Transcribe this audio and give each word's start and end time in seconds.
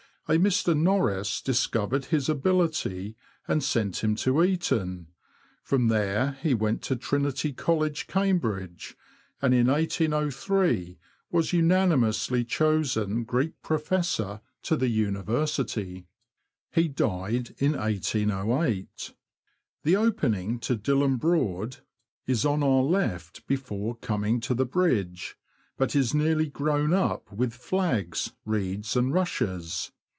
A 0.27 0.35
Mr. 0.35 0.77
Norris 0.79 1.41
discovered 1.41 2.05
his 2.05 2.29
ability 2.29 3.17
and 3.49 3.61
sent 3.61 4.01
him 4.01 4.15
to 4.17 4.41
Eton; 4.41 5.07
from 5.61 5.89
there 5.89 6.37
he 6.41 6.53
went 6.53 6.81
to 6.83 6.95
Trinity 6.95 7.51
College, 7.51 8.07
Cambridge, 8.07 8.95
and 9.41 9.53
in 9.53 9.67
1803 9.67 10.97
was 11.31 11.51
unanimously 11.51 12.45
chosen 12.45 13.25
Greek 13.25 13.61
Professor 13.61 14.39
to 14.61 14.77
the 14.77 14.87
University. 14.87 16.07
He 16.71 16.87
died 16.87 17.53
in 17.57 17.73
1808. 17.75 19.11
The 19.83 19.95
opening 19.97 20.59
to 20.59 20.77
Dilham 20.77 21.17
Broad 21.19 21.77
is 22.25 22.45
on 22.45 22.63
our 22.63 22.83
left 22.83 23.45
before 23.47 23.95
coming 23.97 24.39
to 24.41 24.53
the 24.53 24.65
bridge, 24.65 25.35
but 25.75 25.93
is 25.93 26.13
nearly 26.13 26.47
grown 26.47 26.93
up 26.93 27.29
with 27.33 27.53
flags, 27.53 28.31
reeds, 28.45 28.95
and 28.95 29.13
rushes. 29.13 29.91